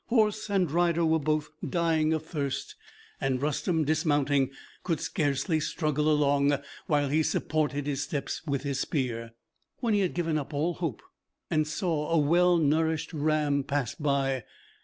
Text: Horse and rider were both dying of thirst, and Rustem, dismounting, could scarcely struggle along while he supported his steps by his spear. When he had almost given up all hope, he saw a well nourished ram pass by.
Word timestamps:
Horse 0.07 0.49
and 0.49 0.71
rider 0.71 1.05
were 1.05 1.19
both 1.19 1.51
dying 1.63 2.11
of 2.11 2.25
thirst, 2.25 2.73
and 3.21 3.39
Rustem, 3.39 3.83
dismounting, 3.85 4.49
could 4.81 4.99
scarcely 4.99 5.59
struggle 5.59 6.11
along 6.11 6.57
while 6.87 7.09
he 7.09 7.21
supported 7.21 7.85
his 7.85 8.01
steps 8.01 8.41
by 8.43 8.57
his 8.57 8.79
spear. 8.79 9.33
When 9.77 9.93
he 9.93 9.99
had 9.99 10.09
almost 10.09 10.15
given 10.15 10.37
up 10.39 10.55
all 10.55 10.73
hope, 10.73 11.03
he 11.51 11.63
saw 11.65 12.09
a 12.09 12.17
well 12.17 12.57
nourished 12.57 13.13
ram 13.13 13.61
pass 13.63 13.93
by. 13.93 14.43